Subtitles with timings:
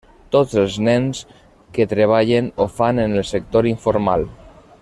[0.35, 1.19] Tots els nens
[1.77, 4.31] que treballen ho fan en el sector informal.